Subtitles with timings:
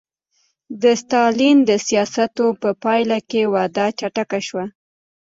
[0.81, 4.65] د ستالین د سیاستونو په پایله کې وده چټکه شوه